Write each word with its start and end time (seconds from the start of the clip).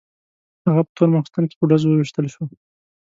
هغه 0.67 0.81
په 0.87 0.91
تور 0.97 1.07
ماخستن 1.15 1.43
کې 1.49 1.55
په 1.59 1.65
ډزو 1.69 1.87
وویشتل 1.89 2.25
شو. 2.33 2.43